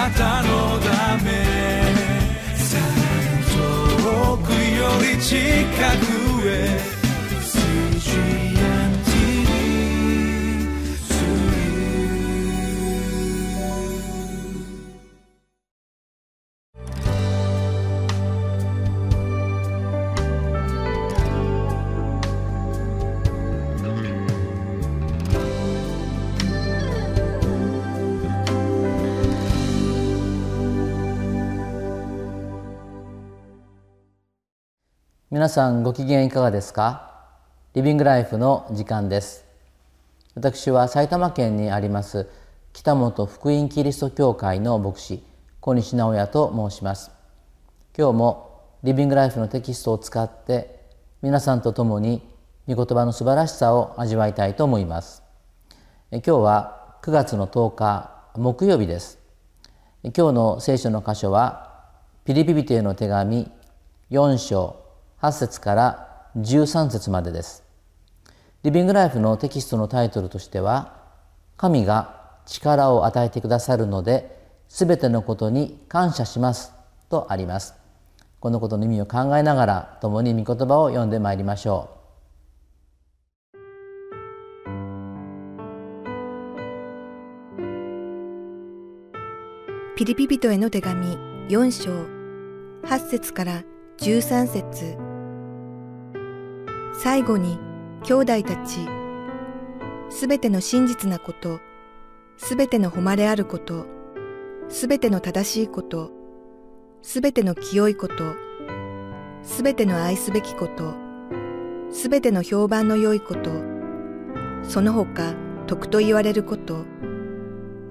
[0.00, 1.28] なたのため。
[2.56, 2.84] さら
[3.36, 3.44] に
[4.02, 5.36] 遠くより近
[5.98, 6.90] くへ。
[35.32, 37.14] 皆さんご機嫌いかがですか？
[37.74, 39.44] リビングライフの時間です。
[40.34, 42.26] 私は埼玉県にあります
[42.72, 45.22] 北本福音キリスト教会の牧師
[45.60, 47.12] 小西直也と申します。
[47.96, 50.80] 今日もリビングライフのテキストを使って
[51.22, 52.28] 皆さんと共に
[52.66, 55.22] 御言葉の素晴らしさを味わいたいと思います。
[56.10, 59.20] 今日は9月の10日木曜日です。
[60.02, 61.84] 今日の聖書の箇所は
[62.24, 63.48] ピリピビテへの手紙
[64.10, 64.79] 4章
[65.20, 67.62] 8節から13節までです。
[68.62, 70.94] リビングライフのテキストのタイトルとしては
[71.56, 72.14] 「神が
[72.46, 76.72] 力を与えてくださるので全てのことに感謝します」
[77.10, 77.74] とあります。
[78.40, 82.00] このことの意味を考えながら共に御言葉を読んでまいりましょう。
[89.96, 91.90] ピリピ人への手紙4章
[92.88, 93.62] 8節から
[93.98, 95.09] 13節
[97.02, 97.58] 最後に
[98.02, 98.86] 兄弟たち、
[100.10, 101.58] すべての真実なこと、
[102.36, 103.86] すべての誉れあること、
[104.68, 106.10] すべての正しいこと、
[107.00, 108.34] すべての清いこと、
[109.42, 110.92] すべての愛すべきこと、
[111.90, 113.50] すべての評判の良いこと、
[114.62, 115.34] その他
[115.68, 116.84] 徳と言われること、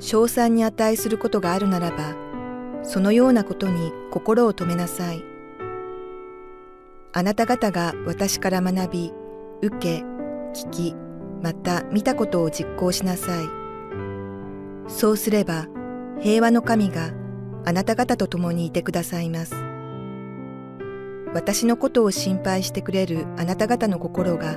[0.00, 2.14] 賞賛に値することがあるならば、
[2.82, 5.27] そのようなことに心を止めなさい。
[7.12, 9.12] あなた方が私から学び、
[9.62, 10.04] 受け、
[10.52, 10.96] 聞き、
[11.42, 13.48] また見たことを実行しなさい。
[14.88, 15.66] そうすれば、
[16.20, 17.10] 平和の神が
[17.64, 19.54] あなた方と共にいてくださいます。
[21.34, 24.56] 私のことを心配してくれるあなた方の心が、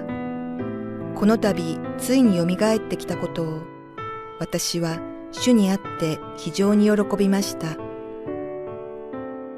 [1.15, 3.61] この度ついによみがえってきたことを、
[4.39, 4.99] 私は
[5.31, 7.77] 主にあって非常に喜びました。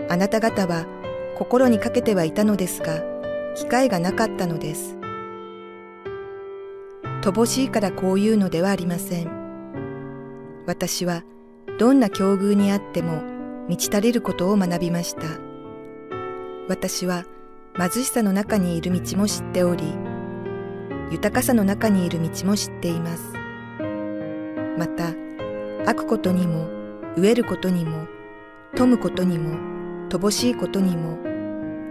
[0.09, 0.85] あなた方は
[1.43, 3.03] 心にかけてはいたのですが、
[3.53, 4.97] 機会がなかったのです。
[7.21, 10.63] 乏しいからこういうのではありません。
[10.65, 11.25] 私は
[11.77, 13.21] どんな境遇にあっても
[13.67, 15.23] 満ち足りることを学びました。
[16.69, 17.25] 私は
[17.77, 19.83] 貧しさの中にいる道も知っており、
[21.11, 23.33] 豊かさの中にいる道も知っています。
[24.77, 25.13] また、
[25.85, 26.69] 悪ことにも、
[27.17, 28.07] 飢えることにも、
[28.77, 29.57] 富むことにも、
[30.07, 31.32] 乏しいことにも、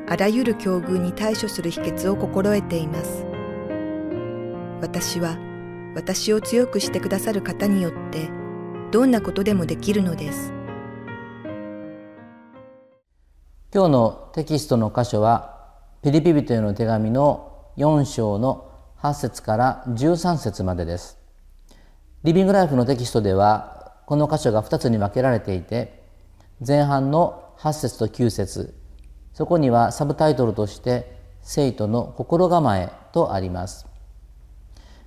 [0.09, 3.25] あらゆる境遇に対処する秘訣を心得ています。
[4.81, 5.39] 私は
[5.95, 8.31] 私を強くしてくださる方によって
[8.91, 10.53] どんなことでもできるのです。
[13.73, 15.71] 今日のテキストの箇所は
[16.03, 21.17] ピリピ人への手紙の4章の8節から13節までです。
[22.25, 26.03] リビングライフのテキストではこの箇所が2つに分けられていて
[26.67, 28.82] 前半の8節と9節
[29.33, 33.87] そこにはサブタイトルとして「生徒の心構え」とあります。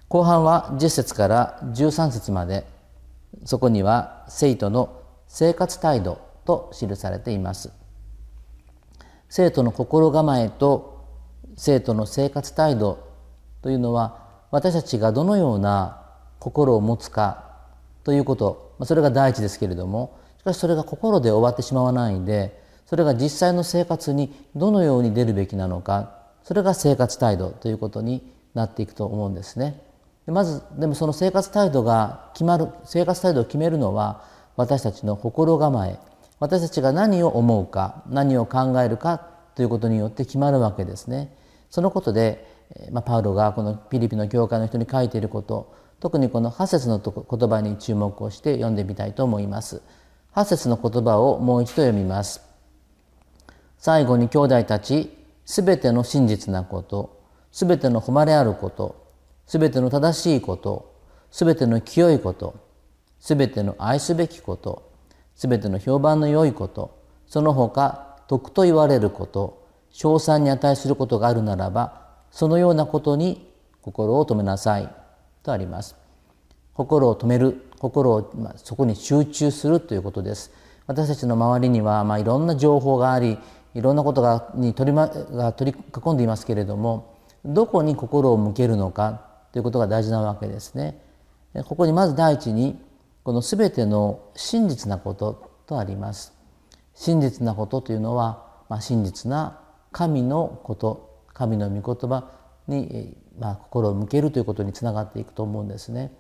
[0.08, 2.68] 後半は10節から13節まで
[3.44, 4.90] そこには生徒の
[5.28, 7.72] 生活態度と記されています。
[9.30, 10.96] 生徒の心構えと
[11.58, 13.00] 生徒の生活態度
[13.62, 16.02] というのは私たちがどのような
[16.40, 17.44] 心を持つか
[18.04, 26.12] ということそれが第一ですけれどもしかしそれが心で終わってしまわないでそれが実際の生活にどのように出るべきなのか
[26.44, 29.82] それが生活態度ということになっていくと思うんですね。
[30.28, 34.24] まずでもその生活態度が決まる生活態度を決めるのは
[34.56, 36.00] 私たちの心構え
[36.40, 39.20] 私たちが何を思うか何を考えるか
[39.56, 41.36] ということによって決まるわけですね。
[41.70, 42.48] そのことで、
[42.92, 49.82] まあ、パウロがこのピリピの教会の人に書いていること特にこの8節の言葉に注目をして読んでみたいと思います。
[50.36, 52.55] 8節の言葉をもう一度読みます。
[53.86, 55.16] 最後に兄弟たち
[55.46, 57.22] すべての真実なこと
[57.52, 59.14] すべての誉れあること
[59.46, 60.96] すべての正しいこと
[61.30, 62.56] すべての清いこと
[63.20, 64.92] すべての愛すべきこと
[65.36, 66.98] すべての評判の良いこと
[67.28, 73.54] その他徳と言われること称賛に値することがあるならばそのようなことに
[73.84, 74.90] 心を止めなさい
[75.44, 75.96] とあります。
[76.74, 80.52] 心を止める心を、ま、そこに集中するということです。
[80.88, 83.38] 私たちの周りには、まあ、いろんな情報があり
[83.76, 91.00] いろんなことがに取り、ま、が取り囲んでいますけれどもどこに心を向けるのかということが大事なわけですね。
[91.68, 92.82] ここにまず第一に
[93.24, 96.34] この全ての真実なこととあります。
[96.96, 99.60] 真実なことというのは、まあ、真実な
[99.92, 102.32] 神のこと神の御言葉
[102.68, 106.12] に、まあ、心を向けるということにつながっていくと思うんですね。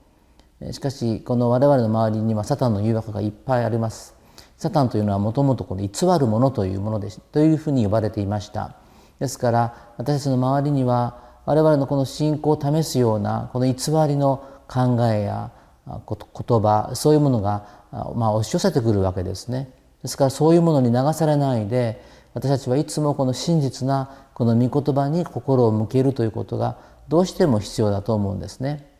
[0.71, 4.15] しかしこの我々の周りにはサタンの誘惑がいっぱいあります。
[4.57, 8.75] サタンというのはもともとこの偽るものというものですというふうに呼ばれていました。
[9.19, 13.73] ですから私たちの周りには我々のこの信仰を試すようなこの偽
[14.07, 15.51] りの考えや
[15.85, 17.67] 言葉そういうものが、
[18.15, 19.69] まあ、押し寄せてくるわけですね。
[20.01, 22.03] ですからそういうものに流されないで
[22.33, 28.91] 私たちはいつもこの真実なこの御言葉に心を向けるということがどうしても必要だと思うんですね。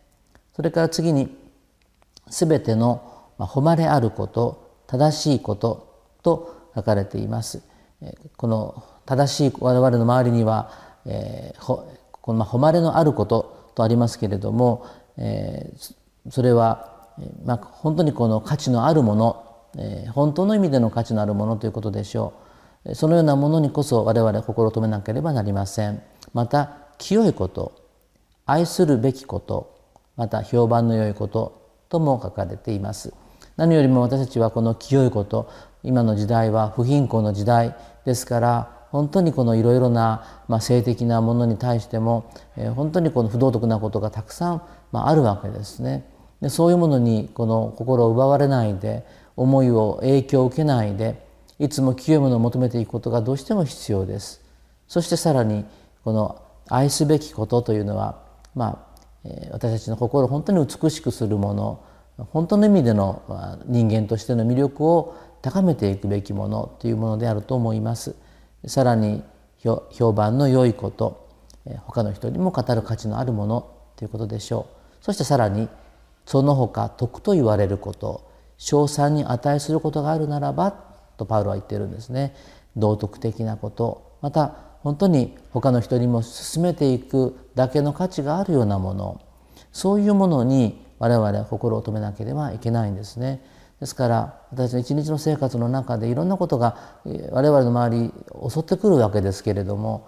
[0.56, 1.36] それから次に
[2.30, 3.02] 全ての
[3.38, 7.61] 誉れあること正しいことと書かれています。
[8.37, 10.71] この正しい我々の周りには、
[11.05, 11.61] えー、
[12.11, 14.85] この誉れのあることとありますけれども、
[15.17, 17.09] えー、それは、
[17.45, 19.45] まあ、本当にこの価値のあるもの、
[19.77, 22.33] えー、本当の意味での価値のあるものということでしょ
[22.85, 22.95] う。
[22.95, 26.01] そのようなものにこそ我々心を止めなければなりません。
[26.33, 27.73] また清いこと
[28.45, 29.75] 愛するべきこと
[30.17, 33.13] また評判の良いこととも書かれています。
[33.57, 35.50] 何よりも私たちはこの清いこと
[35.84, 37.75] 今の時代は不貧困の時代
[38.06, 44.62] ですから本当にこのいろいろな、まあ、性的なものに対しても、えー、本当にこの不道徳なことがたくさん、
[44.92, 46.06] まあ、あるわけですね。
[46.42, 49.06] でそういうものにこの心を奪われないで
[49.36, 51.25] 思いを影響を受けないで
[51.60, 54.42] いつも清いものを求めていくことがどうしても必要です。
[54.88, 55.66] そしてさらに
[56.04, 58.22] この愛すべきことというのは、
[58.54, 61.84] まあえー、私たちの心を本当に美しくするもの
[62.17, 63.21] 本当の意味での
[63.65, 68.15] 人間としての魅力を高めていくべきものというものであると思います。
[68.65, 69.23] さらに
[69.91, 71.27] 評判の良いこと
[71.85, 74.67] 他の人にも語る価値のあるものということでしょ
[75.01, 75.03] う。
[75.03, 75.67] そしてさらに
[76.25, 80.71] その他徳と言われること称賛に値することがあるならば
[81.18, 82.33] とパウロは言ってるんですね。
[82.75, 89.21] 道徳的なことまた本当に他の人にも進めていくだけの価値があるようなもの
[89.71, 93.42] そういうものに我々は心を止めなければいけないんですね。
[93.80, 96.77] ですから私の一日の生活の中でいろんなことが
[97.31, 98.13] 我々の周り
[98.50, 100.07] 襲ってくるわけですけれども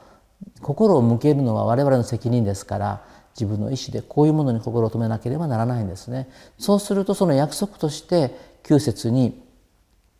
[0.62, 3.02] 心を向けるのは我々の責任ですから
[3.36, 6.30] 自分の意思でこういうものに心を止めなければならないんですね。
[6.58, 9.44] そうするとその約束として9節に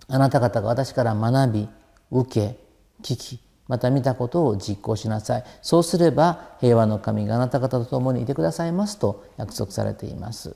[0.10, 1.70] あなた方が私から学び
[2.12, 2.60] 受け
[3.02, 5.44] 聞きまた見たことを実行しなさい。
[5.62, 10.56] そうすれば平和の神があなた方と共にいてくださいますと約束されています。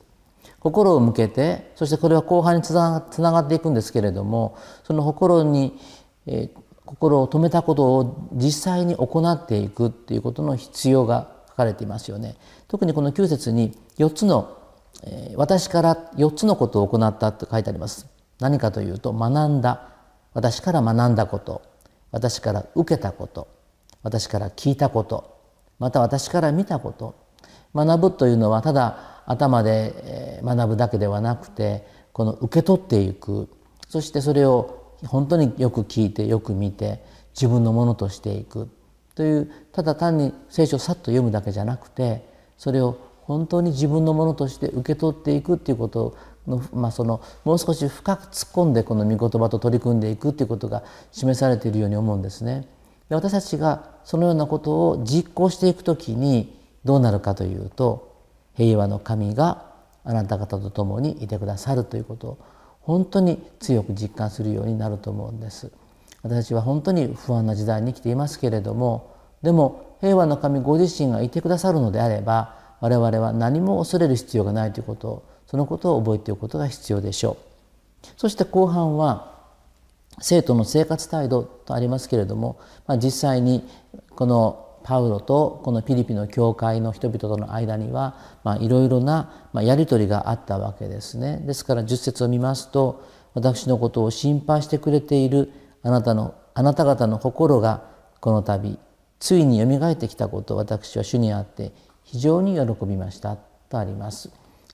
[0.60, 5.80] 心を向けてそしてこれは後半につながっていくんですけれどもその心に、
[6.28, 12.36] えー、心を止めたことを実際に行っていくっていうことの必要が書かれていますよね。
[12.68, 14.58] 特にこの9節に4つの、
[15.04, 18.08] えー、私から4つのことを行ったって書いてあります。
[18.40, 19.90] 何かというと学んだ。
[20.34, 21.71] 私から学んだこと。
[22.12, 23.48] 私から受けたこと
[24.04, 25.38] 私から聞いたこと
[25.80, 27.16] また私から見たこと
[27.74, 33.50] 学ぶというのはただ頭で学ぶだけではなくてこの受け取っていく
[33.88, 37.04] そしてそれを本当によく聞いてよく見て
[37.34, 38.70] 自分のものとしていく
[39.16, 42.28] というただ単に聖書をさっと読むだけじゃなくて
[42.58, 46.18] それを本当に自分のものとして受け取っていくっていうことを
[46.52, 52.68] の,、まあ、そのもう少し深く突っ込んでこの御言葉と取り組んでいくっていうことが示されているように思うんですね。
[53.10, 56.56] で私たちがそのようなことを実行していくときに
[56.86, 58.16] どうなるかというと
[58.56, 59.66] 平和の神が
[60.04, 62.38] あなた方と共にいてくださるということを
[62.82, 65.72] 本当に強く実感するようになると思うんです。
[66.24, 77.36] 私たちは本当に不安な時代に生きていますけれどもでも平和の神ご自身がいてくださるのであれば我々は何も恐れる必要がないということをそのことを覚えておくことが必要でしょ
[78.04, 78.08] う。
[78.16, 79.34] そして後半は
[80.22, 83.68] 生徒の生活態度とありますけれども、まあ、実際に
[84.16, 88.16] このパウロとこのピリピの教会の人々との間には
[88.62, 91.44] いろいろなやり取りがあったわけですね。
[91.46, 95.52] ですから10節を見ますと私のことを心配してくれている
[95.84, 97.84] あなたのあなた方の心が
[98.22, 98.80] この度
[99.20, 101.74] ついによみがえってきたことを私は主にあって
[102.06, 103.36] 非常に喜びました
[103.68, 104.32] とあります。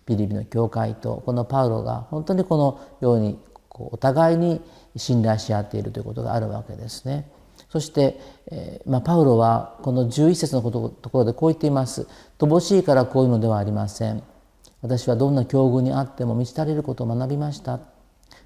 [0.08, 3.38] ピリピの教会とこのパウロが本当にこのように
[3.70, 4.62] こうお互いに
[4.96, 7.30] 信頼し合っているということがあるわけですね。
[7.70, 12.08] そして、えーまあ、パウロはこの11節のことところでこう言っています。
[12.40, 14.24] 乏しいからこういうのではありません。
[14.82, 17.80] 私はどんな境遇にあっても満ち足りることを学びました。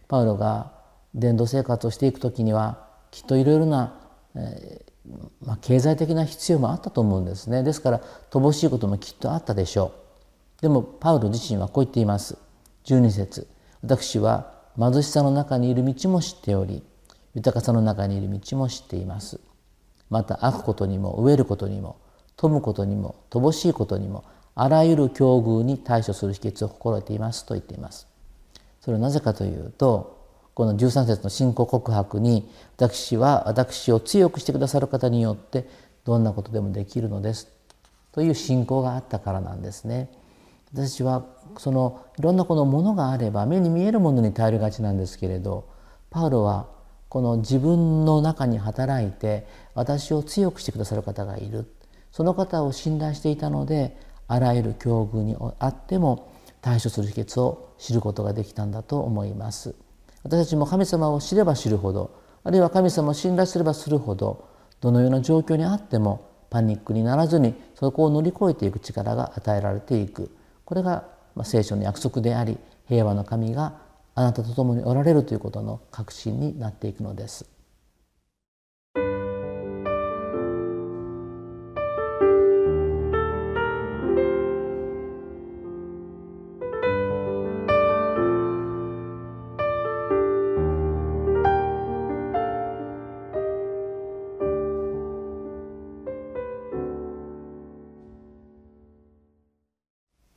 [0.08, 0.72] パウロが
[1.14, 3.94] 伝道生活をしていく時にはきっといろいろな、
[4.36, 10.01] えー、まあ、経済的な必要もあったと思うんですねですから乏しいこともきっとあったでしょう
[10.62, 12.38] でもパウロ自身はこう言っています。
[12.86, 13.48] 12節。
[13.84, 16.84] 私は貧しさの中にいる道も知っており
[17.34, 19.40] 豊かさの中にいる道も知っています。
[20.10, 21.98] また飽くことにも飢えることにも
[22.36, 28.08] 富むことにも乏しいことにもあらゆる境遇に対処する秘訣を心得ていますと言っています。
[28.82, 30.22] それはなぜかというと
[30.54, 35.68] この13節の信仰告白に私は私を強くしてくださる方によって
[36.04, 37.48] どんなことでもできるのです
[38.12, 40.12] という信仰があったからなんですね。
[40.74, 41.26] 私は
[41.58, 45.70] そのいろんなこのものがあれば目に見えるものに頼りがちなんですけれど
[46.10, 46.68] パウロは
[47.10, 51.66] この自分の中に働いて私を強くしてくださる方がいる
[52.12, 53.98] その方を信頼していたので
[54.28, 59.76] あらゆる境遇にあっても対処する秘訣を知ることができたんだと思います。
[60.24, 62.12] 私たちも神様を知れば知るほど
[62.44, 64.48] あるいは神様を信頼すればするほど
[64.80, 70.30] どのような状況にあってもパニックにならずにそこを乗り越えていく力が与えられていく
[70.72, 71.04] これが
[71.44, 73.82] 聖書の約束であり平和の神が
[74.16, 77.51] あなたと共におられるということの確信になっていくのです。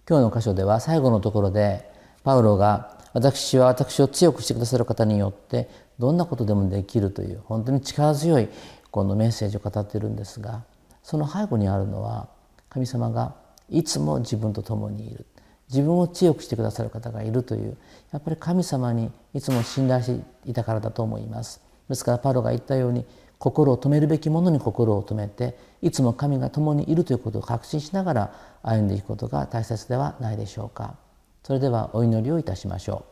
[0.07, 1.91] 今日の箇所では最後のところで
[2.25, 5.69] パウロが私は私を強くしてくださる方によって
[5.99, 8.49] どんなことでもできるという本当に力強い
[8.91, 10.65] このメッセージを語っているんですが
[11.03, 12.29] その背後にあるのは
[12.69, 13.35] 神様が
[13.71, 15.27] いつも自分と共にいる。
[15.71, 17.77] 自分を強くしてくださる方がいるという
[18.13, 21.63] やっぱり神様にいつも信頼していたからだと思います。
[21.89, 23.07] ですからパウロが言ったように
[23.45, 30.95] 心を止めるべきものに心を止めていつも神が共にいるということを確信しながら歩んでいくことが大切ではないでしょうか。
[31.43, 33.05] それではお祈りをいたしましょ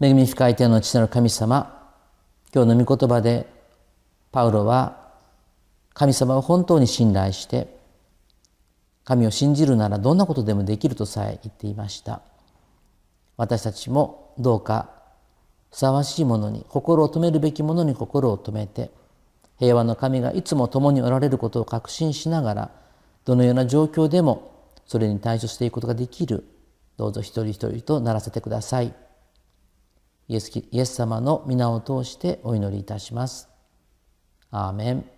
[0.00, 0.04] う。
[0.04, 1.88] 恵み深い天の父なる神様
[2.52, 3.46] 今日の御言葉で
[4.32, 5.06] パウロは
[5.94, 7.78] 神様を本当に信頼して
[9.04, 12.22] 神を信じるならどんなことでもできるとさえ言っていました。
[13.36, 14.97] 私たちもどうか
[15.70, 18.90] ふさわしいものに心を止めるべきものに心を止めて
[19.58, 22.70] 平和の神がいつも共におられることを確信しながら
[23.24, 26.44] どのような状況でもそれに対処していくことができる
[26.96, 28.92] どうぞ一人一人とならせてください。
[30.28, 33.48] イエスイエス様の皆を通してお祈りいたします。
[34.50, 35.17] アーメン。